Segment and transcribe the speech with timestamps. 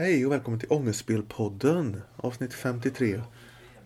[0.00, 3.22] Hej och välkommen till Ångestspelpodden avsnitt 53.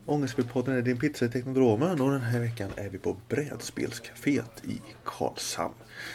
[0.07, 4.81] Ångestspelpodden är din pizza i Teknodromen och den här veckan är vi på Brädspelscaféet i
[5.05, 5.75] Karlshamn.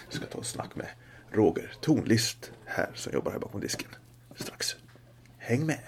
[0.09, 0.87] Vi ska ta ett snack med
[1.31, 3.89] Roger Tornlist här som jobbar här bakom disken
[4.35, 4.75] strax.
[5.37, 5.79] Häng med!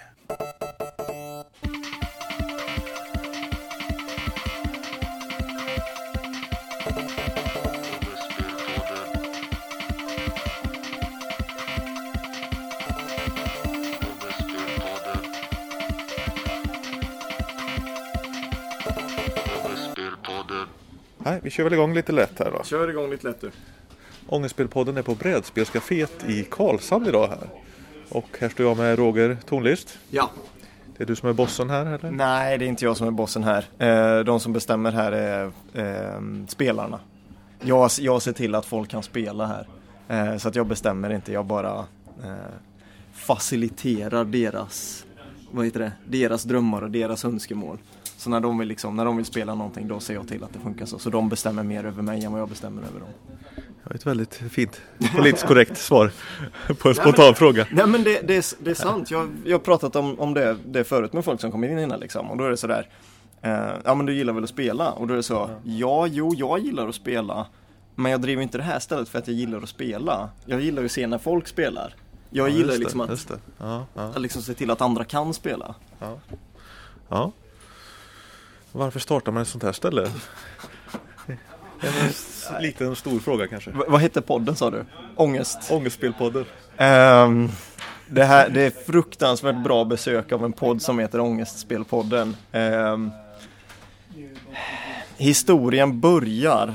[21.24, 22.64] Nej, vi kör väl igång lite lätt här då.
[22.64, 23.50] Kör igång lite lätt du.
[24.28, 27.48] Ångestspelpodden är på Brädspelscaféet i Karlshamn idag här.
[28.08, 29.98] Och här står jag med Roger Tornlist.
[30.10, 30.30] Ja.
[30.96, 32.10] Det är du som är bossen här eller?
[32.10, 33.64] Nej, det är inte jag som är bossen här.
[33.78, 37.00] Eh, De som bestämmer här är eh, spelarna.
[37.60, 39.68] Jag, jag ser till att folk kan spela här.
[40.08, 41.78] Eh, Så att jag bestämmer inte, jag bara
[42.24, 42.34] eh,
[43.12, 45.06] faciliterar deras,
[45.50, 47.78] vad heter det, deras drömmar och deras önskemål.
[48.22, 50.52] Så när de, vill liksom, när de vill spela någonting då ser jag till att
[50.52, 50.98] det funkar så.
[50.98, 53.08] Så de bestämmer mer över mig än vad jag bestämmer över dem.
[53.56, 54.80] Det var ett väldigt fint
[55.16, 56.10] politiskt korrekt svar
[56.78, 57.66] på en spontan fråga.
[57.70, 60.56] Nej men det, det, är, det är sant, jag, jag har pratat om, om det,
[60.66, 62.88] det förut med folk som kommer in innan liksom och då är det sådär
[63.40, 64.92] eh, Ja men du gillar väl att spela?
[64.92, 67.46] Och då är det så Ja, jo, jag gillar att spela
[67.94, 70.82] Men jag driver inte det här stället för att jag gillar att spela Jag gillar
[70.82, 71.94] ju att se när folk spelar
[72.30, 73.30] Jag Ja, gillar det, liksom att.
[73.58, 75.74] Ja, ja, att liksom se till att andra kan spela
[77.08, 77.32] ja.
[78.72, 80.08] Varför startar man ett sånt här ställe?
[82.56, 83.70] En liten stor fråga kanske.
[83.70, 84.84] v- Vad hette podden sa du?
[85.16, 85.70] Ångest?
[85.70, 86.44] Ångestspelpodden.
[86.76, 87.48] Ehm,
[88.08, 92.36] det, här, det är fruktansvärt bra besök av en podd som heter Ångestspelpodden.
[92.52, 93.10] Ehm,
[95.16, 96.74] historien börjar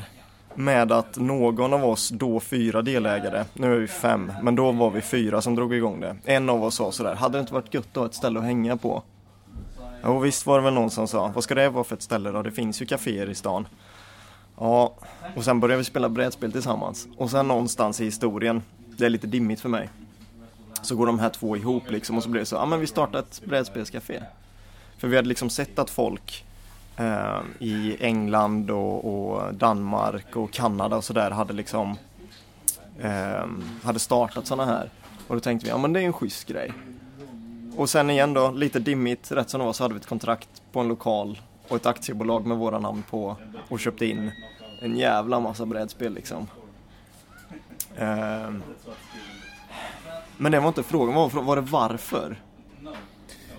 [0.55, 4.89] med att någon av oss, då fyra delägare, nu är vi fem, men då var
[4.89, 6.15] vi fyra som drog igång det.
[6.25, 8.45] En av oss sa sådär, hade det inte varit gött att ha ett ställe att
[8.45, 9.03] hänga på?
[10.03, 12.31] Och visst var det väl någon som sa, vad ska det vara för ett ställe
[12.31, 12.41] då?
[12.41, 13.67] Det finns ju kaféer i stan.
[14.57, 14.93] Ja,
[15.35, 17.07] och sen började vi spela brädspel tillsammans.
[17.17, 18.61] Och sen någonstans i historien,
[18.97, 19.89] det är lite dimmigt för mig,
[20.81, 22.87] så går de här två ihop liksom och så blir det så, ja men vi
[22.87, 24.23] startar ett brädspelscafé.
[24.97, 26.45] För vi hade liksom sett att folk
[26.97, 31.97] eh, i England och, och Danmark och Kanada och sådär hade liksom
[32.99, 33.45] eh,
[33.83, 34.89] hade startat sådana här.
[35.27, 36.73] Och då tänkte vi, ja men det är en schysst grej.
[37.77, 40.49] Och sen igen då, lite dimmigt, rätt som det var så hade vi ett kontrakt
[40.71, 43.35] på en lokal och ett aktiebolag med våra namn på
[43.69, 44.31] och köpte in
[44.81, 46.47] en jävla massa brädspel liksom.
[47.97, 48.63] Ehm.
[50.37, 52.41] Men det var inte frågan, var, var det varför?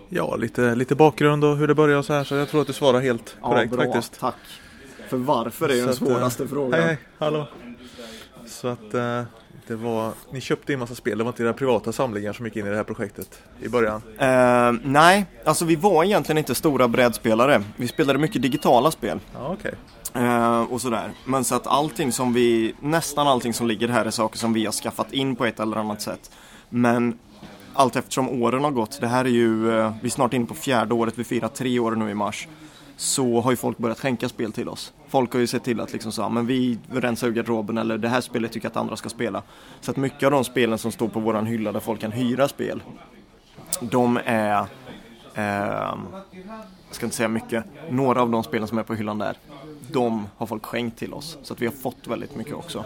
[0.08, 2.24] Ja, lite, lite bakgrund och hur det började och så här.
[2.24, 4.20] Så jag tror att du svarar helt korrekt bra, faktiskt.
[4.20, 4.34] tack.
[5.08, 6.72] För varför är ju den att, eh, svåraste frågan.
[6.72, 7.48] Hej, hej, hallå.
[8.46, 9.22] Så att eh,
[9.68, 12.56] det var, ni köpte in massa spel, det var inte era privata samlingar som gick
[12.56, 14.02] in i det här projektet i början?
[14.18, 17.62] Eh, nej, alltså vi var egentligen inte stora brädspelare.
[17.76, 19.20] Vi spelade mycket digitala spel.
[19.34, 19.74] Okej.
[20.14, 21.10] Eh, och sådär.
[21.24, 24.64] Men så att allting som vi, nästan allting som ligger här är saker som vi
[24.64, 26.30] har skaffat in på ett eller annat sätt.
[26.68, 27.18] Men
[27.74, 30.54] allt eftersom åren har gått, det här är ju, eh, vi är snart inne på
[30.54, 32.48] fjärde året, vi firar tre år nu i mars.
[32.98, 34.92] Så har ju folk börjat skänka spel till oss.
[35.09, 38.09] Folk har ju sett till att liksom så, men vi rensar ur garderoben eller det
[38.09, 39.42] här spelet tycker jag att andra ska spela.
[39.81, 42.48] Så att mycket av de spelen som står på våran hylla där folk kan hyra
[42.48, 42.82] spel,
[43.81, 44.66] de är,
[45.34, 45.94] eh,
[46.87, 49.37] jag ska inte säga mycket, några av de spelen som är på hyllan där,
[49.92, 51.38] de har folk skänkt till oss.
[51.42, 52.84] Så att vi har fått väldigt mycket också.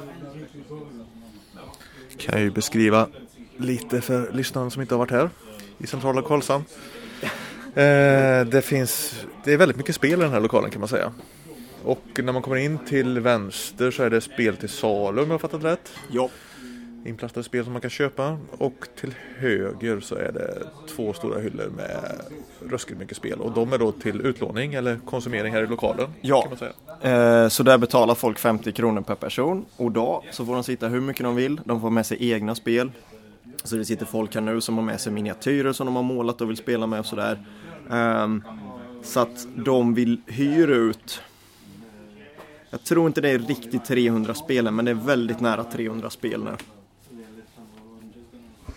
[2.16, 3.08] Kan jag ju beskriva
[3.56, 5.30] lite för lyssnarna som inte har varit här
[5.78, 6.64] i centrala Karlshamn.
[7.74, 11.12] Eh, det finns, det är väldigt mycket spel i den här lokalen kan man säga.
[11.84, 15.34] Och när man kommer in till vänster så är det spel till salu om jag
[15.34, 15.92] har fattat rätt.
[16.10, 16.28] Ja.
[17.06, 18.38] Inplastade spel som man kan köpa.
[18.50, 20.62] Och till höger så är det
[20.96, 22.20] två stora hyllor med
[22.70, 23.40] ruskigt mycket spel.
[23.40, 26.10] Och de är då till utlåning eller konsumering här i lokalen.
[26.20, 26.48] Ja.
[27.02, 30.88] Eh, så där betalar folk 50 kronor per person och dag så får de sitta
[30.88, 31.60] hur mycket de vill.
[31.64, 32.90] De får med sig egna spel.
[33.64, 36.40] Så det sitter folk här nu som har med sig miniatyrer som de har målat
[36.40, 37.46] och vill spela med och sådär.
[37.90, 38.42] Ehm,
[39.02, 41.22] så att de vill hyra ut
[42.72, 46.10] jag tror inte det är riktigt 300 spel än, men det är väldigt nära 300
[46.10, 46.50] spel nu.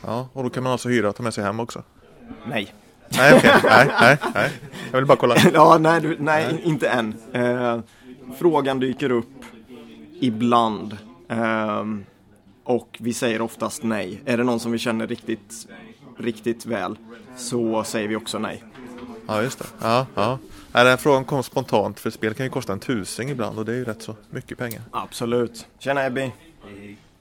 [0.03, 1.83] Ja, och då kan man alltså hyra och ta med sig hem också.
[2.47, 2.73] Nej.
[3.09, 3.51] Nej, okej.
[3.63, 4.51] Nej, nej, nej.
[4.91, 5.35] Jag vill bara kolla.
[5.53, 7.15] ja, nej, du, nej, inte än.
[7.33, 7.79] Eh,
[8.37, 9.45] frågan dyker upp
[10.19, 10.97] ibland.
[11.27, 12.05] Ehm,
[12.65, 14.21] och vi säger oftast nej.
[14.25, 15.67] Är det någon som vi känner riktigt,
[16.17, 16.97] riktigt väl
[17.37, 18.63] så säger vi också nej.
[19.27, 19.65] Ja, just det.
[19.81, 20.39] Ja, ja.
[20.71, 23.71] Den här frågan kom spontant för spel kan ju kosta en tusing ibland och det
[23.71, 24.81] är ju rätt så mycket pengar.
[24.91, 25.67] Absolut.
[25.79, 26.31] Tjena Ebby.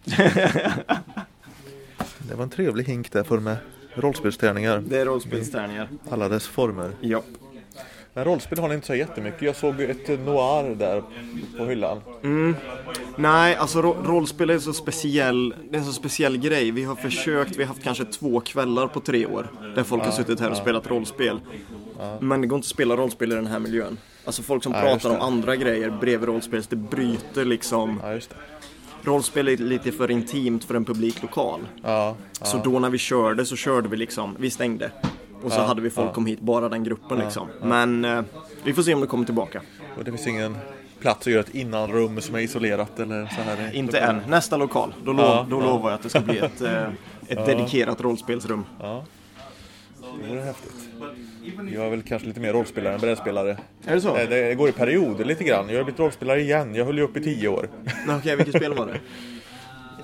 [2.29, 3.57] Det var en trevlig hink där för med
[3.95, 4.83] rollspelstärningar.
[4.87, 5.89] Det är rollspelstärningar.
[6.11, 6.91] Alla dess former.
[7.01, 7.23] Ja.
[8.15, 9.43] Men rollspel har ni inte så jättemycket.
[9.43, 11.03] Jag såg ett noir där
[11.59, 12.01] på hyllan.
[13.17, 16.71] Nej, alltså ro- rollspel är så speciell, det är en så speciell grej.
[16.71, 20.11] Vi har försökt, vi har haft kanske två kvällar på tre år där folk har
[20.13, 21.41] suttit här och spelat rollspel.
[22.21, 23.99] Men det går inte att spela rollspel i den här miljön.
[24.25, 28.01] Alltså folk som pratar om andra grejer bredvid rollspel, det bryter liksom.
[28.03, 28.19] Ja.
[29.03, 31.61] Rollspel är lite för intimt för en publiklokal.
[31.83, 32.47] Ja, ja.
[32.47, 34.91] Så då när vi körde så körde vi liksom, vi stängde.
[35.45, 36.13] Och så Ja, hade vi folk ja.
[36.13, 37.49] kom hit, bara den gruppen liksom.
[37.63, 38.23] Men eh,
[38.65, 39.63] vi får se om det kommer tillbaka.
[39.99, 40.57] Och det finns ingen
[41.01, 43.71] plats att göra ett innanrum som är isolerat eller så här.
[43.75, 44.21] Inte än.
[44.29, 45.65] Nästa lokal, då, lov, Ja, då ja.
[45.67, 46.83] lovar jag att det ska bli ett, eh,
[47.29, 48.65] ett dedikerat rollspelsrum.
[48.81, 49.05] Ja.
[50.23, 50.73] Det vore häftigt.
[51.75, 53.59] Jag är väl kanske lite mer rollspelare än brädspelare.
[53.87, 54.17] Är det så?
[54.17, 55.69] Eh, Det går i perioder lite grann.
[55.69, 56.75] Jag har blivit rollspelare igen.
[56.75, 57.69] Jag höll ju upp i tio år.
[58.19, 58.93] Okej, vilket spel var det?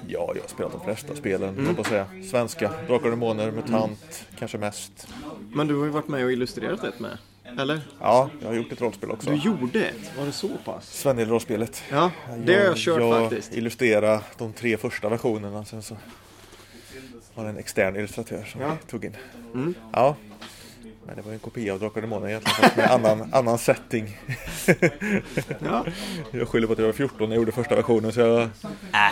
[0.08, 1.80] Ja, jag har spelat de flesta spelen, mm.
[1.80, 2.06] att säga.
[2.30, 5.08] Svenska, Drakar och Demoner, MUTANT, kanske mest.
[5.52, 7.18] Men du har ju varit med och illustrerat ett med.
[7.58, 7.80] Eller?
[8.00, 9.30] Ja, jag har gjort ett rollspel också.
[9.30, 10.16] Du gjorde ett?
[10.18, 10.92] Var det så pass?
[10.92, 11.82] Sven-rollspelet.
[11.90, 13.54] Ja, det har jag kört jag faktiskt.
[13.54, 15.64] illustrerade de tre första versionerna.
[15.64, 15.96] Sen så
[17.34, 18.76] var det en extern illustratör som Ja.
[18.90, 19.16] tog in.
[19.54, 19.74] Mm.
[19.92, 20.16] Ja.
[21.10, 22.56] Men det var en kopia av Drakar och Demoner egentligen.
[22.62, 24.18] Fast med annan, annan setting.
[25.58, 25.84] Ja.
[26.30, 28.12] Jag skyller på att jag var 14 när jag gjorde första versionen.
[28.12, 28.48] Så jag, Äh.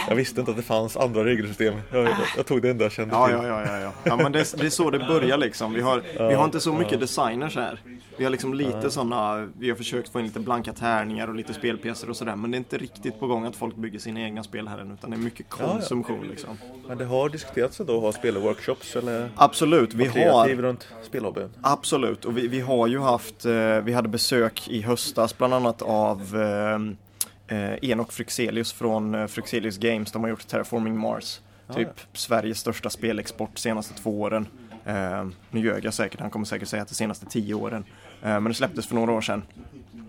[0.08, 1.74] jag visste inte att det fanns andra regelsystem.
[1.92, 3.36] Jag, jag, tog det enda jag kände Ja, till.
[3.36, 3.92] ja, ja, ja, ja.
[4.04, 5.72] ja men det, det är så det börjar liksom.
[5.74, 7.80] Vi har, vi har inte så mycket designers här.
[8.18, 11.54] Vi har liksom lite sådana, vi har försökt få in lite blanka tärningar och lite
[11.54, 12.36] spelpjäser och sådär.
[12.36, 14.92] Men det är inte riktigt på gång att folk bygger sina egna spel här än.
[14.92, 15.66] Utan det är mycket ja.
[15.66, 16.58] konsumtion liksom.
[16.88, 21.48] Men det har diskuterats då att ha spelworkshops eller Absolut, vi har runt spelhobbyn.
[21.62, 25.82] Absolut, och vi, vi har ju haft, eh, vi hade besök i höstas bland annat
[25.82, 30.12] av eh, eh, Enok Fryxelius från eh, Fryxelius Games.
[30.12, 31.40] De har gjort Terraforming Mars.
[31.75, 34.46] Typ Sveriges största spelexport de senaste två åren.
[34.85, 37.85] Eh, nu ljög jag säkert, han kommer säkert säga att de senaste tio åren.
[38.23, 39.43] Eh, men det släpptes för några år sedan.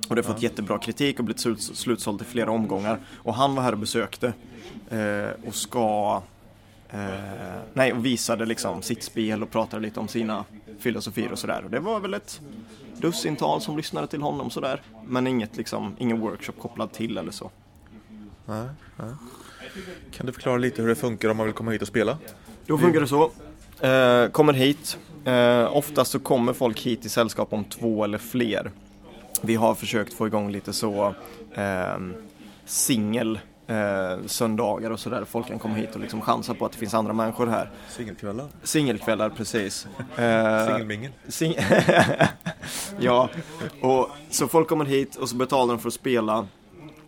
[0.10, 3.00] Och det har fått jättebra kritik och blivit slut, slutsålt i flera omgångar.
[3.16, 4.34] Och han var här och besökte.
[4.90, 6.22] Eh, och ska
[6.89, 10.45] Eh, nej, och visade liksom sitt spel och pratade lite om sina
[10.80, 11.62] filosofier och sådär.
[11.65, 12.41] Och det var väl ett
[12.97, 14.81] dussintal som lyssnade till honom sådär.
[15.07, 17.51] Men inget liksom, ingen workshop kopplad till eller så.
[18.45, 19.13] Nej, nej.
[20.12, 22.18] Kan du förklara lite hur det funkar om man vill komma hit och spela?
[22.65, 23.31] Då funkar det så.
[23.86, 24.97] Eh, kommer hit.
[25.25, 28.71] Eh, oftast så kommer folk hit i sällskap om två eller fler.
[29.41, 31.15] Vi har försökt få igång lite så
[31.53, 31.97] eh,
[32.65, 33.39] singel
[33.69, 35.25] eh, söndagar och sådär.
[35.25, 37.69] Folk kan komma hit och liksom chansa på att det finns andra människor här.
[37.89, 38.48] Singelkvällar?
[38.63, 39.88] Singelkvällar, precis.
[40.18, 41.12] Eh, Singelmingel?
[41.27, 41.56] Sing
[43.00, 43.30] ja,
[43.81, 46.48] och så folk kommer hit och så betalar de för att spela.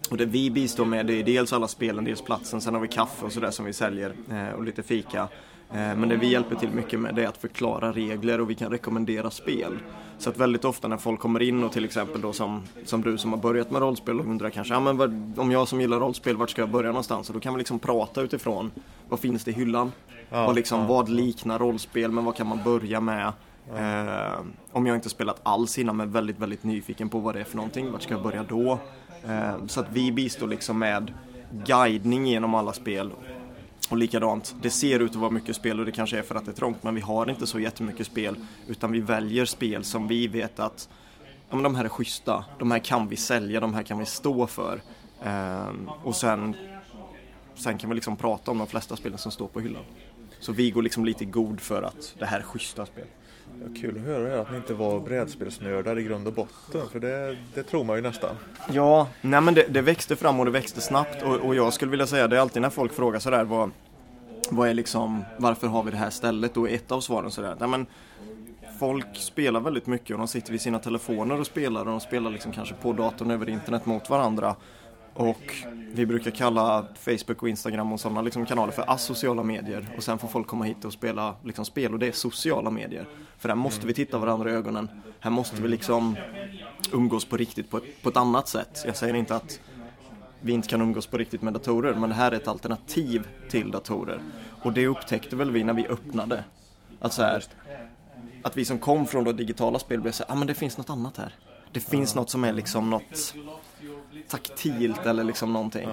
[0.09, 2.87] Och det vi bistår med det är dels alla spelen, dels platsen, sen har vi
[2.87, 5.27] kaffe och sådär som vi säljer eh, och lite fika.
[5.73, 8.56] Eh, men det vi hjälper till mycket med det är att förklara regler och vi
[8.56, 9.77] kan rekommendera spel.
[10.18, 13.18] Så att väldigt ofta när folk kommer in och till exempel då som, som du
[13.18, 16.00] som har börjat med rollspel och undrar kanske, ja men vad, om jag som gillar
[16.00, 17.29] rollspel, vart ska jag börja någonstans?
[17.29, 18.71] Och då kan vi liksom prata utifrån,
[19.09, 19.91] vad finns det i hyllan?
[20.29, 20.88] Ja, och liksom, ja.
[20.88, 23.33] vad liknar rollspel, men vad kan man börja med?
[23.75, 24.39] Eh,
[24.71, 27.56] om jag inte spelat alls innan men väldigt, väldigt nyfiken på vad det är för
[27.56, 28.79] någonting, vart ska jag börja då?
[29.27, 31.13] Eh, så att vi bistår liksom med
[31.65, 33.12] guidning genom alla spel.
[33.91, 36.45] Och likadant, det ser ut att vara mycket spel och det kanske är för att
[36.45, 38.35] det är trångt men vi har inte så jättemycket spel
[38.67, 40.89] utan vi väljer spel som vi vet att
[41.50, 44.05] ja, men de här är schyssta, de här kan vi sälja, de här kan vi
[44.05, 44.81] stå för.
[45.24, 45.69] Eh,
[46.03, 46.55] och sen,
[47.55, 49.83] sen kan vi liksom prata om de flesta spelen som står på hyllan.
[50.39, 53.07] Så vi går liksom lite i god för att det här är schyssta spel.
[53.60, 56.81] Ja, kul att höra att ni inte var brädspelsnördar i grund och botten.
[56.91, 58.36] För det, det tror man ju nästan.
[58.72, 61.91] Ja, nej men det, det växte fram och det växte snabbt och, och jag skulle
[61.91, 63.72] vilja säga det är alltid när folk frågar sådär vad,
[64.50, 66.53] vad är liksom, varför har vi det här stället?
[66.53, 67.86] Då är ett av svaren sådär, nej men
[68.79, 72.31] folk spelar väldigt mycket och de sitter vid sina telefoner och spelar och de spelar
[72.31, 74.55] liksom kanske på datorn över internet mot varandra.
[75.13, 75.56] Och
[75.94, 79.88] vi brukar kalla Facebook och Instagram och sådana liksom kanaler för asociala medier.
[79.98, 83.08] Och sen får folk komma hit och spela liksom spel och det är sociala medier.
[83.38, 84.89] För där måste vi titta varandra i ögonen.
[85.20, 86.15] Här måste vi liksom
[86.94, 88.84] umgås på riktigt på ett, på ett annat sätt.
[88.86, 89.60] Jag säger inte att
[90.41, 93.72] vi inte kan umgås på riktigt med datorer, men det här är ett alternativ till
[93.72, 94.22] datorer.
[94.63, 96.44] Och det upptäckte väl vi när vi öppnade.
[97.00, 97.44] Att, så här,
[98.44, 100.77] att vi som kom från det digitala spel blev så här, ah, men det finns
[100.77, 101.36] något annat här.
[101.72, 103.36] Det finns något som är liksom något
[104.27, 105.89] taktilt eller liksom någonting.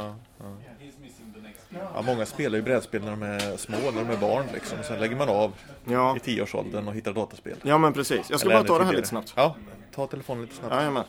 [1.94, 4.78] Ja, många spelar ju brädspel när de är små, när de är barn liksom.
[4.84, 5.52] Sen lägger man av
[5.84, 7.56] Ja, i tioårsåldern och hittar dataspel.
[7.62, 8.30] ja men precis.
[8.30, 8.96] Jag ska Eller bara ta det här tidigare.
[8.96, 9.32] lite snabbt.
[9.36, 9.54] Ja,
[9.94, 10.74] ta telefonen lite snabbt.
[10.74, 11.04] Jajamän.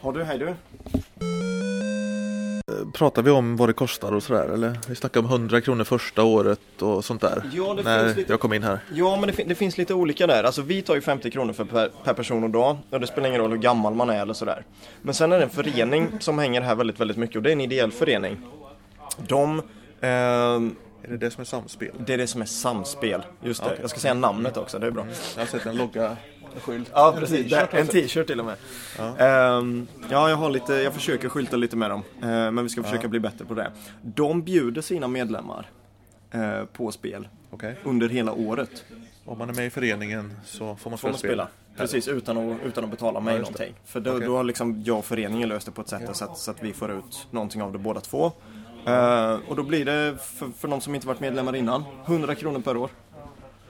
[0.00, 0.54] Har du, hej du.
[2.80, 4.78] Eh, pratar vi om vad det kostar och sådär eller?
[4.88, 7.42] Vi snackar om 100 kronor första året och sånt där.
[7.52, 8.78] Ja, det när finns lite- jag kom in här.
[8.94, 10.44] Ja, men det, det finns lite olika där.
[10.44, 13.28] Alltså vi tar ju 50 kronor för per, per person och dag och det spelar
[13.28, 14.64] ingen roll hur gammal man är eller sådär.
[15.02, 17.52] Men sen är det en förening som hänger här väldigt, väldigt mycket och det är
[17.52, 18.36] en ideell förening.
[19.28, 19.62] De,
[20.00, 21.90] ehm, Är det det som är samspel?
[22.06, 23.22] det är det som är samspel.
[23.42, 23.78] Just det, Okej.
[23.80, 25.06] jag ska säga namnet också, det är bra.
[25.34, 26.16] Jag har sett en logga,
[26.60, 26.90] skylt.
[26.94, 27.38] Ja, precis.
[27.38, 27.92] En t-shirt en också.
[27.92, 28.56] t-shirt till och med.
[28.98, 29.16] Ja.
[29.18, 32.02] Ehm, ja, jag har lite, jag försöker skylta lite med dem.
[32.22, 33.72] Eh, men vi ska försöka bli bättre på det.
[34.02, 35.70] De bjuder sina medlemmar
[36.30, 37.76] eh, på spel Okej.
[37.84, 38.84] under hela året.
[39.24, 41.30] Om man är med i föreningen så får man Får spela man spel.
[41.30, 41.48] spela.
[41.76, 43.74] Precis, utan att, utan att betala mig Ja, någonting.
[43.84, 44.26] För då, Okej.
[44.26, 46.62] då har liksom jag och föreningen löst det på ett sätt så, att, så att
[46.62, 48.32] vi får ut någonting av det båda två.
[48.86, 52.60] Eh, och då blir det för, för de som inte varit medlemmar innan, 100 kronor
[52.60, 52.90] per år.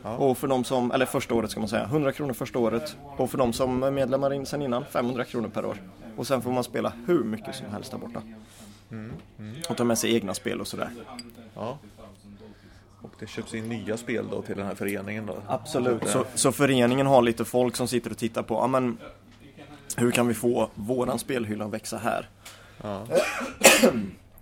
[0.02, 0.16] Ja.
[0.16, 2.96] Och för de som, eller första året ska man säga, 100 kronor första året.
[3.16, 5.76] Och för de som är medlemmar in, sen innan, 500 kronor per år.
[6.16, 8.22] Och sen får man spela hur mycket som helst där borta.
[8.90, 9.12] Mm,
[9.68, 10.90] Och ta med sig egna spel och sådär.
[11.54, 11.78] Ja.
[13.02, 15.36] Och det köps in nya spel då till den här föreningen då?
[15.48, 16.08] Absolut.
[16.08, 18.98] Så, så föreningen har lite folk som sitter och tittar på, ja men
[19.96, 22.28] hur kan vi få våran spelhylla att växa här?
[22.82, 23.06] Ja.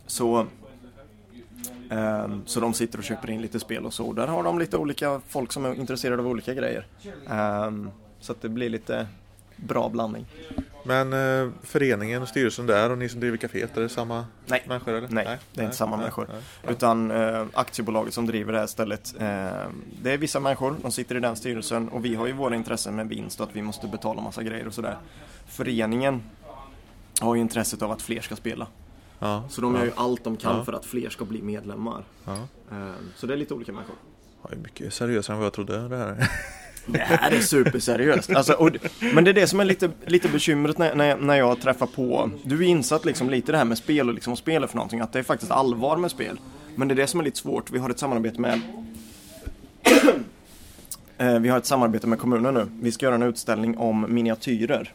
[0.07, 0.47] Så,
[2.47, 4.13] så de sitter och köper in lite spel och så.
[4.13, 6.87] Där har de lite olika folk som är intresserade av olika grejer.
[7.31, 9.07] Ehm, så att det blir lite
[9.57, 10.27] bra blandning.
[10.85, 14.65] Men eh, föreningen, styrelsen där och ni som driver kaféet, är det samma Nej.
[14.69, 15.09] människor eller?
[15.09, 16.27] Nej, det är inte samma nej, människor.
[16.33, 16.73] nej.
[16.73, 19.69] Utan eh, aktiebolaget som driver det här stället, eh,
[20.03, 22.97] det är vissa människor, de sitter i den styrelsen och vi har ju våra intressen
[22.97, 24.97] med vinst och att vi måste betala massa grejer och sådär.
[25.47, 26.23] Föreningen
[27.21, 28.67] har ju intresset av att fler ska spela.
[29.23, 29.45] Ja.
[29.49, 32.05] Så de gör ju allt de kan för att fler ska bli medlemmar.
[32.25, 32.33] Ja.
[32.73, 33.97] Eh, så det är lite olika människor.
[34.43, 36.29] Ja, det är mycket seriösare än vad jag trodde det här.
[36.87, 38.31] Det här är superseriöst.
[38.31, 38.71] Alltså, och,
[39.15, 42.31] men det är det som är lite, lite bekymret när, när, när jag träffar på,
[42.45, 45.01] du är insatt liksom lite det här med spel och liksom spel är för någonting,
[45.01, 46.41] att det är faktiskt allvar med spel.
[46.75, 48.61] Men det är det som är lite svårt, vi har ett samarbete med
[51.19, 52.67] Eh, Vi har ett samarbete med kommunen nu.
[52.81, 54.93] Vi ska göra en utställning om miniatyrer.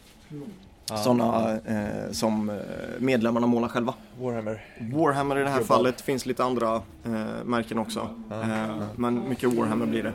[0.85, 2.55] Sådana eh, som eh,
[2.99, 3.93] medlemmarna målar själva.
[4.21, 4.65] Warhammer.
[4.93, 5.77] Warhammer i det här Global.
[5.77, 6.75] fallet, finns lite andra
[7.05, 7.11] eh,
[7.45, 8.09] märken också.
[8.31, 10.13] Eh, men mycket Warhammer blir det.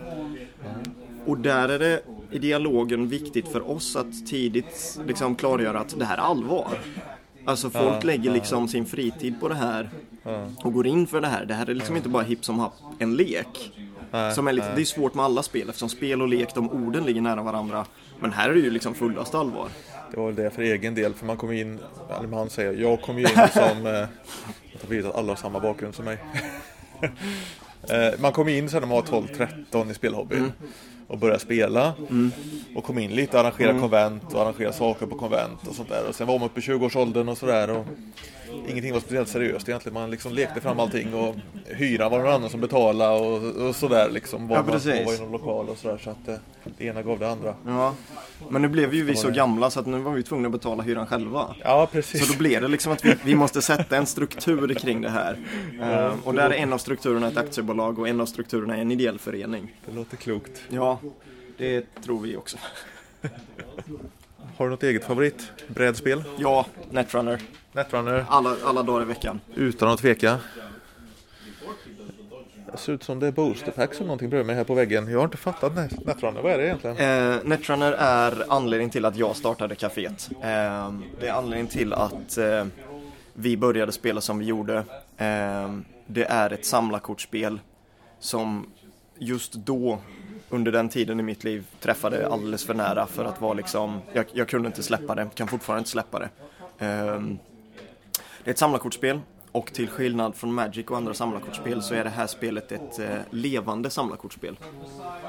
[1.26, 2.00] Och där är det
[2.30, 6.68] i dialogen viktigt för oss att tidigt liksom klargöra att det här är allvar.
[7.44, 8.34] Alltså folk Ja, lägger ja.
[8.34, 9.90] liksom sin fritid på det här
[10.22, 10.44] Ja.
[10.64, 11.44] och går in för det här.
[11.44, 13.72] Det här är liksom inte bara hipp som happ en lek.
[14.34, 17.04] Som är lite, det är svårt med alla spel eftersom spel och lek, de orden
[17.04, 17.84] ligger nära varandra.
[18.20, 19.68] Men här är det ju liksom fullast allvar.
[20.10, 21.78] Det var väl det för egen del, för man kom in,
[22.18, 23.92] eller man säger, jag kom ju in som, eh,
[24.72, 26.18] jag tar att alla har samma bakgrund som mig.
[27.88, 30.52] Eh, man kom in sen när man var 12-13 i spelhobbyn
[31.06, 31.94] och började spela
[32.74, 36.08] och kom in lite, arrangera konvent och arrangera saker på konvent och sånt där.
[36.08, 37.86] Och sen var man uppe i 20-årsåldern och sådär och
[38.68, 39.94] ingenting var speciellt seriöst egentligen.
[39.94, 41.34] Man liksom lekte fram allting och
[41.66, 44.48] hyra var någon annan som betalade och, och sådär liksom.
[44.48, 44.94] Var Ja, precis.
[44.94, 46.34] man var i någon lokal och sådär så att eh,
[46.78, 47.54] det ena gav det andra.
[47.66, 47.94] Ja.
[48.48, 50.82] Men nu blev ju vi så gamla så att nu var vi tvungna att betala
[50.82, 51.54] hyran själva.
[51.64, 52.26] Ja, precis.
[52.26, 55.38] Så då blev det liksom att vi, vi måste sätta en struktur kring det här.
[55.82, 58.90] Eh, och där är en av strukturerna ett aktiebolag och en av strukturerna är en
[58.90, 59.74] ideell förening.
[59.86, 60.62] Det låter klokt.
[60.68, 60.98] Ja,
[61.58, 62.56] det tror vi också.
[64.60, 65.52] Har du något eget favorit?
[65.68, 66.24] Brädspel?
[66.38, 67.40] Ja, Netrunner.
[67.72, 68.24] Netrunner?
[68.28, 69.40] Alla, alla dagar i veckan.
[69.54, 70.38] Utan att tveka.
[72.72, 75.08] Det ser ut som det är booster packs eller någonting bredvid mig här på väggen.
[75.10, 76.42] Jag har inte fattat Net- Netrunner.
[76.42, 76.96] Vad är det egentligen?
[76.96, 80.30] Eh, Netrunner är anledningen till att jag startade kaféet.
[80.42, 82.66] Eh, det är anledningen till att eh,
[83.34, 84.76] vi började spela som vi gjorde.
[85.16, 85.76] Eh,
[86.06, 87.60] det är ett samlarkortspel
[88.18, 88.66] som
[89.18, 89.98] just då,
[90.50, 94.24] under den tiden i mitt liv, träffade alldeles för nära för att vara liksom, jag,
[94.32, 96.28] jag kunde inte släppa det, kan fortfarande inte släppa det.
[96.86, 97.38] Um,
[98.44, 99.20] det är ett samlarkortspel
[99.52, 103.08] och till skillnad från Magic och andra samlarkortspel så är det här spelet ett eh,
[103.30, 104.58] levande samlarkortspel.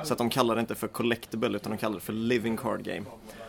[0.04, 2.84] Så att de kallar det inte för collectible utan de kallar det för living card
[2.84, 3.06] game.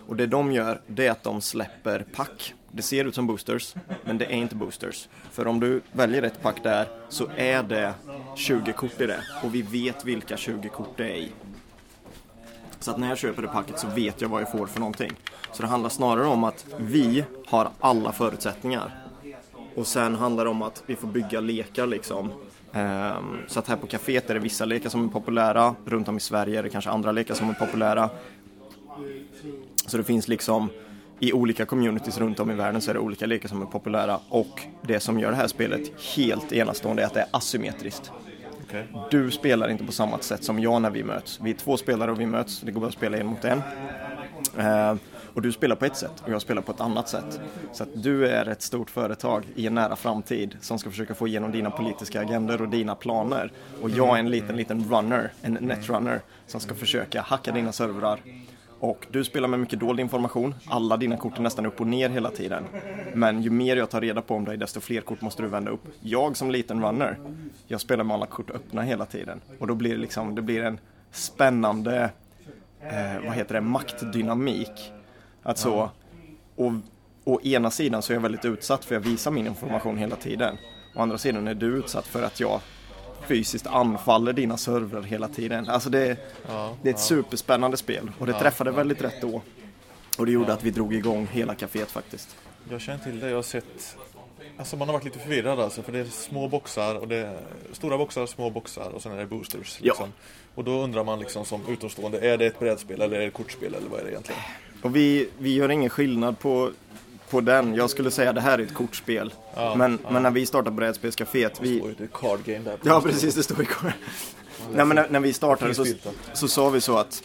[0.06, 2.54] Och det de gör det är att de släpper pack.
[2.70, 3.74] Det ser ut som boosters
[4.04, 5.08] men det är inte boosters.
[5.30, 7.94] För om du väljer ett pack där så är det
[8.36, 11.32] 20 kort i det och vi vet vilka 20 kort det är i.
[12.82, 15.12] Så att när jag köper det packet så vet jag vad jag får för någonting.
[15.52, 19.04] Så det handlar snarare om att vi har alla förutsättningar.
[19.74, 22.32] Och sen handlar det om att vi får bygga lekar liksom.
[22.72, 25.74] Ehm, så att här på kaféet är det vissa lekar som är populära.
[25.84, 28.10] Runt om i Sverige är det kanske andra lekar som är populära.
[29.86, 30.68] Så det finns liksom
[31.18, 34.20] i olika communities runt om i världen så är det olika lekar som är populära.
[34.28, 38.12] Och det som gör det här spelet helt enastående är att det är asymmetriskt.
[38.72, 38.84] Okay.
[39.10, 41.40] Du spelar inte på samma sätt som jag när vi möts.
[41.42, 42.60] Vi är två spelare och vi möts.
[42.60, 43.62] Det går bara att spela en mot en.
[44.58, 44.94] Eh,
[45.34, 47.40] och du spelar på ett sätt och jag spelar på ett annat sätt.
[47.72, 51.28] Så att du är ett stort företag i en nära framtid som ska försöka få
[51.28, 53.52] igenom dina politiska agendor och dina planer.
[53.82, 58.20] Och jag är en liten, liten runner, en netrunner som ska försöka hacka dina servrar.
[58.82, 60.54] Och du spelar med mycket dold information.
[60.66, 62.64] Alla dina kort är nästan upp och ner hela tiden.
[63.14, 65.70] Men ju mer jag tar reda på om dig, desto fler kort måste du vända
[65.70, 65.82] upp.
[66.00, 67.18] Jag som liten runner,
[67.66, 69.40] jag spelar med alla kort öppna hela tiden.
[69.58, 72.10] Och då blir det liksom, det blir en spännande,
[72.80, 74.92] eh, vad heter det, maktdynamik.
[75.42, 75.90] Att så,
[76.56, 76.72] och
[77.24, 80.56] å ena sidan så är jag väldigt utsatt för jag visar min information hela tiden.
[80.96, 82.60] Å andra sidan är du utsatt för att jag
[83.32, 85.68] fysiskt anfaller dina servrar hela tiden.
[85.68, 86.16] Alltså det,
[86.48, 89.42] Ja, det är ett superspännande spel och det träffade väldigt rätt då.
[90.18, 92.36] Och det gjorde att vi drog igång hela kaféet faktiskt.
[92.70, 93.96] Jag känner till det, jag har sett
[94.56, 97.38] Alltså man har varit lite förvirrad alltså för det är små boxar och det är
[97.72, 99.78] stora boxar, små boxar och sen är det boosters.
[99.82, 99.92] Ja.
[99.92, 100.12] Liksom.
[100.54, 103.34] Och då undrar man liksom som utomstående, är det ett brädspel eller är det ett
[103.34, 104.40] kortspel eller vad är det egentligen?
[104.82, 106.70] Och vi, vi gör ingen skillnad på,
[107.32, 107.74] på den.
[107.74, 109.34] Jag skulle säga det här är ett kortspel.
[109.54, 110.10] Ja, men, ja.
[110.10, 111.78] men när vi startade Brädspelscaféet, Det vi...
[111.78, 112.78] står ju ett card game där.
[112.82, 113.92] Ja precis, det står i kvar.
[114.74, 115.84] Nej men när, när vi startade så,
[116.32, 117.22] så sa vi så att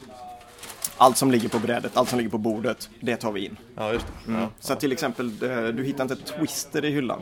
[0.98, 3.58] allt som ligger på brädet, allt som ligger på bordet, det tar vi in.
[3.76, 4.32] Ja, just det.
[4.34, 7.22] Ja, Så till exempel, eh, du hittar inte Twister i hyllan.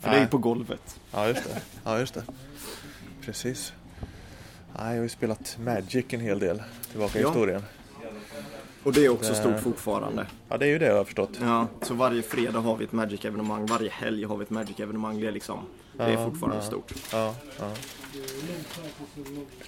[0.00, 0.30] För det är ju Nej.
[0.30, 1.00] på golvet.
[1.12, 1.60] ja, just det.
[1.84, 2.22] Ja, just det.
[3.24, 3.72] Precis.
[4.78, 7.62] Nej, jag har ju spelat Magic en hel del tillbaka i historien.
[8.84, 10.26] Och det är också Det- stort fortfarande.
[10.48, 11.30] Ja, det är ju det jag har förstått.
[11.40, 15.20] Ja, så varje fredag har vi ett Magic-evenemang, varje helg har vi ett Magic-evenemang.
[15.20, 15.58] Det är liksom,
[15.96, 16.62] det är fortfarande ja.
[16.62, 16.92] stort.
[17.12, 17.70] Ja, ja.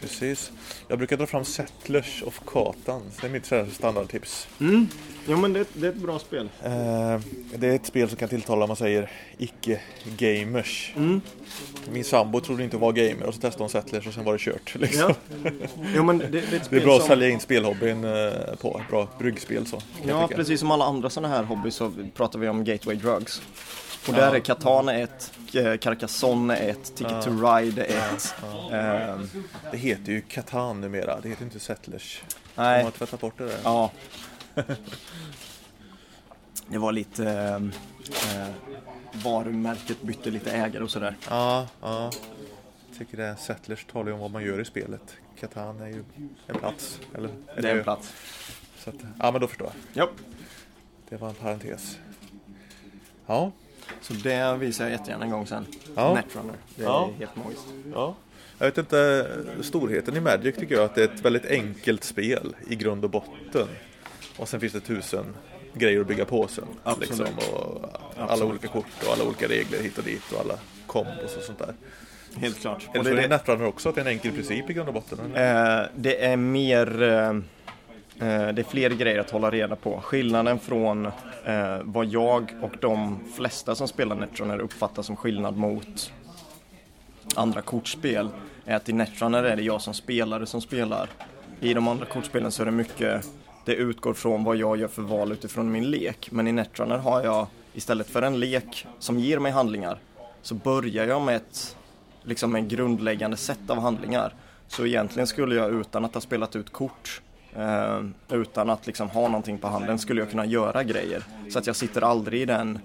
[0.01, 0.53] Precis.
[0.89, 3.03] Jag brukar dra fram Settlers of Catan.
[3.21, 4.49] Det är mitt standardtips.
[4.61, 4.87] Mm.
[5.29, 6.49] Jo men det, det är ett bra spel.
[6.63, 7.21] Eh,
[7.55, 10.93] det är ett spel som kan tilltala om man säger icke-gamers.
[10.97, 11.21] Mm.
[11.93, 14.33] Min sambo trodde inte hon var gamer och så testade hon Settlers och sen var
[14.33, 14.75] det kört.
[14.75, 15.15] Liksom.
[15.45, 15.51] Ja.
[15.95, 17.09] Jo men det, det är ett Det är bra att som...
[17.09, 18.31] sälja in spelhobbyn eh,
[18.61, 18.83] på.
[18.91, 19.83] Bra bryggspel så.
[20.07, 23.43] Ja, precis som alla andra sådana här hobbys så pratar vi om gateway drugs.
[24.09, 24.41] Och där är
[24.93, 28.35] är ett, eh, Carcassonne är ett, Ticket to Ride är ett.
[28.73, 29.29] Ehm,
[29.71, 31.21] Det heter ju Catan numera.
[31.21, 32.23] Det heter inte Settlers.
[32.55, 33.59] De nej, har tvättat bort det där.
[33.65, 33.91] ja.
[36.69, 37.31] Det var lite...
[37.31, 37.73] ehm,
[38.35, 38.49] eh,
[39.13, 41.17] varumärket bytte lite ägare och sådär.
[41.31, 42.11] Ja, ja.
[42.89, 43.37] Jag tycker det.
[43.37, 45.17] Settlers talar ju om vad man gör i spelet.
[45.41, 46.05] Catan är ju
[46.47, 47.01] en plats.
[47.15, 48.13] Eller, Det är en plats.
[48.79, 50.07] Så att, ja, men då förstår jag.
[50.07, 50.11] Ja.
[51.09, 51.99] Det var en parentes.
[53.27, 53.53] Ja,
[54.01, 55.67] Så det visar jag jättegärna en gång sen.
[55.95, 56.15] Ja.
[56.15, 56.55] Netrunner.
[56.77, 57.11] Det är Ja.
[57.19, 57.65] helt magiskt.
[57.95, 58.15] ja.
[58.59, 59.27] Jag vet inte,
[59.61, 63.11] storheten i Magic tycker jag att det är ett väldigt enkelt spel i grund och
[63.11, 63.69] botten.
[64.37, 65.25] Och sen finns det tusen
[65.75, 66.65] grejer att bygga på sen.
[66.83, 67.09] Absolut.
[67.09, 67.83] Liksom, och
[68.17, 68.51] alla Absolut.
[68.51, 71.75] olika kort och alla olika regler hit och dit och alla kombos och sånt där.
[72.37, 72.89] Helt klart.
[72.95, 74.89] Eller så är det, det Netrunner också, att det är en enkel princip i grund
[74.89, 75.19] och botten.
[75.35, 75.81] eller?
[75.83, 77.33] Eh, det är mer, eh,
[78.21, 80.01] Eh, det är fler grejer att hålla reda på.
[80.01, 81.13] Skillnaden från eh,
[81.83, 86.13] vad jag och de flesta som spelar Netrunner uppfattar som skillnad mot
[87.35, 88.29] andra kortspel
[88.65, 91.09] är att i Netrunner är det jag som spelare som spelar.
[91.61, 93.29] I de andra kortspelen så är det mycket,
[93.65, 96.29] det utgår från vad jag gör för val utifrån min lek.
[96.33, 99.99] Men i Netrunner har jag istället för en lek som ger mig handlingar
[100.43, 101.77] så börjar jag med ett
[102.23, 104.35] liksom en grundläggande sätt av handlingar.
[104.69, 107.23] Så egentligen skulle jag utan att ha spelat ut kort,
[107.57, 111.23] eh, utan att liksom ha någonting på handen, skulle jag kunna göra grejer.
[111.51, 112.79] Så att jag sitter aldrig i den,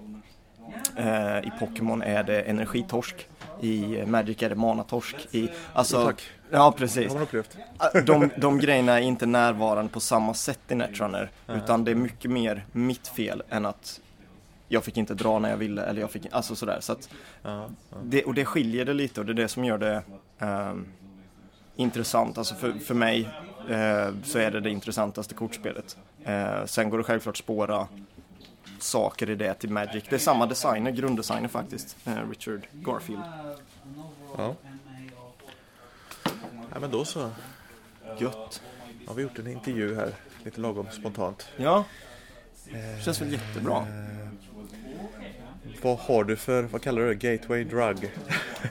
[0.97, 3.27] eh, i Pokémon är det energitorsk,
[3.61, 6.21] i Magic är det manatorsk, i, alltså, Tack.
[6.49, 7.15] ja precis.
[7.15, 7.57] upplevt.
[8.05, 12.31] De, de grejerna är inte närvarande på samma sätt i Netrunner, utan det är mycket
[12.31, 14.01] mer mitt fel än att
[14.67, 16.77] jag fick inte dra när jag ville eller jag fick, alltså sådär.
[16.79, 17.09] Så att
[18.03, 20.03] det, och det skiljer det lite och det är det som gör det
[20.39, 20.85] ehm,
[21.75, 22.37] intressant.
[22.37, 23.29] Alltså för, för mig
[24.23, 25.97] så är det det intressantaste kortspelet.
[26.23, 27.87] Eh, sen går det självklart spåra
[28.79, 30.03] saker i det till Magic.
[30.09, 33.23] Det är samma designer, grunddesigner faktiskt, eh, Richard Garfield.
[34.37, 34.55] ja.
[36.73, 37.29] ja men då så.
[38.19, 38.61] Gött.
[39.07, 41.47] Har vi gjort en intervju här, lite lagom spontant.
[41.57, 41.85] Ja,
[43.03, 43.87] känns väl jättebra.
[45.81, 48.11] Vad har du för, vad kallar du det, gateway drug?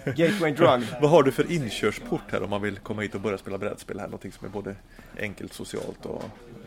[0.04, 0.86] Gateway Drug.
[1.00, 3.98] Vad har du för inkörsport här om man vill komma hit och börja spela brädspel
[3.98, 4.06] här?
[4.06, 4.74] Någonting som är både
[5.20, 6.22] enkelt, socialt och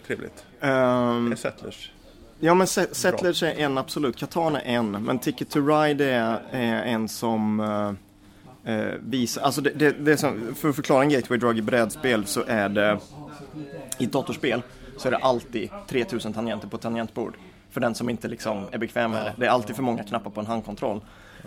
[0.07, 0.45] trevligt.
[0.59, 1.91] Är det Settlers?
[2.39, 6.41] Ja men Se- Settlers är en absolut, Catan är en, men Ticket to Ride är,
[6.51, 7.59] är en som
[8.65, 12.25] eh, visar, alltså det, det, det som, för att förklara en gateway drug i brädspel
[12.25, 12.99] så är det,
[13.99, 14.61] i ett datorspel
[14.97, 17.33] så är det alltid 3000 tangenter på ett tangentbord.
[17.73, 19.33] För den som inte liksom är bekväm med det.
[19.37, 21.01] Det är alltid för många knappar på en handkontroll.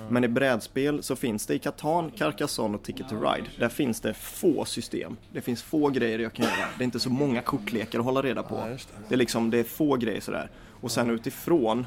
[0.08, 3.48] Men i brädspel så finns det i Catan, Carcassonne och Ticket to Ride.
[3.58, 5.16] Där finns det få system.
[5.32, 6.54] Det finns få grejer jag kan göra.
[6.78, 8.76] Det är inte så många kortlekar att hålla reda på.
[9.08, 9.14] Det.
[9.14, 10.50] Är liksom, det är få grejer sådär.
[10.80, 11.86] Och sen utifrån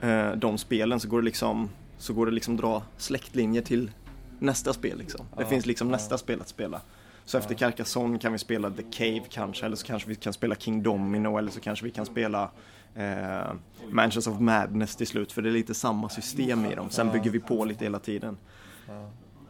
[0.00, 3.90] eh, de spelen så går det liksom, så går det liksom dra släktlinjer till
[4.38, 5.26] nästa spel liksom.
[5.36, 6.80] Det finns liksom nästa spel att spela.
[7.24, 10.54] Så efter Carcassonne kan vi spela The Cave kanske, eller så kanske vi kan spela
[10.54, 12.50] King Domino, eller så kanske vi kan spela
[12.94, 13.52] eh,
[13.90, 16.90] Mansions of Madness till slut, för det är lite samma system i dem.
[16.90, 18.36] Sen bygger vi på lite hela tiden.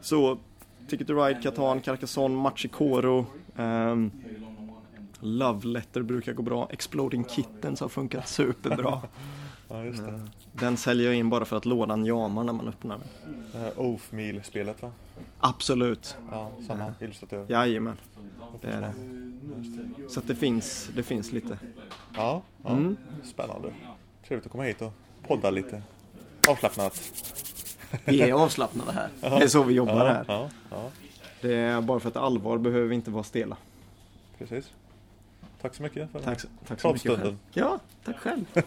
[0.01, 0.39] Så
[0.89, 4.11] Ticket to Ride, Catan, Carcassonne, Machikoro, ehm,
[5.21, 9.01] Love Letter brukar gå bra, Exploding Kittens har funkat superbra.
[9.69, 10.21] Ja, just det.
[10.53, 13.35] Den säljer jag in bara för att lådan jamar när man öppnar den.
[13.53, 14.93] Det här Oath Meal-spelet va?
[15.39, 17.47] Absolut, Ja, samma illustratör.
[17.49, 17.97] jajamän.
[18.61, 18.93] Det är det.
[20.09, 21.59] Så att det finns, det finns lite.
[22.17, 22.71] Ja, ja.
[22.71, 22.97] Mm.
[23.25, 23.73] spännande.
[24.29, 24.93] Trevligt att komma hit och
[25.29, 25.83] podda lite.
[26.49, 27.13] Avslappnat.
[28.05, 29.09] Vi är avslappnade här.
[29.21, 30.25] Det är så vi jobbar ja, här.
[30.29, 30.91] Ja, ja,
[31.41, 33.57] Det är bara för att allvar behöver vi inte vara stela.
[34.39, 34.71] precis.
[35.65, 37.39] Tack så mycket för Tack, tack så mycket själv.
[37.53, 38.45] Ja, tack själv.